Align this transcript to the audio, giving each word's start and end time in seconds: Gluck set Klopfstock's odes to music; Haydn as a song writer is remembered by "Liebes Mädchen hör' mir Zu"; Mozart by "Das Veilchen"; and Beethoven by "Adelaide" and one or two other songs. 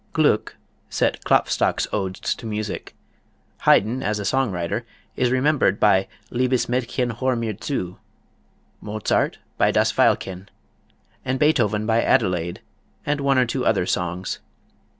Gluck 0.13 0.55
set 0.89 1.23
Klopfstock's 1.25 1.87
odes 1.93 2.33
to 2.33 2.47
music; 2.47 2.95
Haydn 3.65 4.01
as 4.01 4.17
a 4.17 4.25
song 4.25 4.49
writer 4.49 4.83
is 5.15 5.29
remembered 5.29 5.79
by 5.79 6.07
"Liebes 6.31 6.65
Mädchen 6.65 7.17
hör' 7.19 7.37
mir 7.37 7.55
Zu"; 7.61 7.99
Mozart 8.81 9.37
by 9.59 9.69
"Das 9.69 9.91
Veilchen"; 9.91 10.47
and 11.23 11.37
Beethoven 11.37 11.85
by 11.85 12.01
"Adelaide" 12.01 12.61
and 13.05 13.21
one 13.21 13.37
or 13.37 13.45
two 13.45 13.63
other 13.63 13.85
songs. 13.85 14.39